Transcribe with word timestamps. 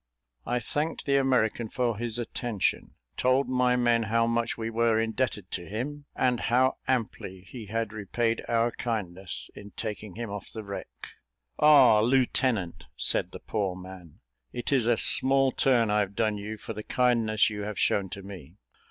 I 0.47 0.59
thanked 0.59 1.05
the 1.05 1.17
American 1.17 1.69
for 1.69 1.95
his 1.95 2.17
attention 2.17 2.95
told 3.17 3.47
my 3.47 3.75
men 3.75 4.01
how 4.01 4.25
much 4.25 4.57
we 4.57 4.71
were 4.71 4.99
indebted 4.99 5.51
to 5.51 5.67
him, 5.69 6.05
and 6.15 6.39
how 6.39 6.77
amply 6.87 7.41
he 7.41 7.67
had 7.67 7.93
repaid 7.93 8.43
our 8.47 8.71
kindness 8.71 9.51
in 9.53 9.73
taking 9.77 10.15
him 10.15 10.31
off 10.31 10.51
the 10.51 10.63
wreck. 10.63 10.87
"Ah, 11.59 11.99
lieutenant," 11.99 12.87
said 12.97 13.29
the 13.31 13.41
poor 13.41 13.75
man, 13.75 14.21
"it 14.51 14.71
is 14.71 14.87
a 14.87 14.97
small 14.97 15.51
turn 15.51 15.91
I've 15.91 16.15
done 16.15 16.35
you 16.35 16.57
for 16.57 16.73
the 16.73 16.81
kindness 16.81 17.51
you 17.51 17.61
have 17.61 17.77
shown 17.77 18.09
to 18.09 18.23
me." 18.23 18.55